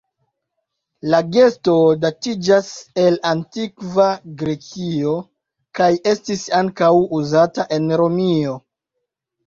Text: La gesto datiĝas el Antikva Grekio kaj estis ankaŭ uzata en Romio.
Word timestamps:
La 1.13 1.19
gesto 1.35 1.75
datiĝas 2.05 2.71
el 3.05 3.19
Antikva 3.33 4.09
Grekio 4.41 5.15
kaj 5.81 5.93
estis 6.17 6.51
ankaŭ 6.65 6.95
uzata 7.23 7.71
en 7.81 7.99
Romio. 8.05 8.63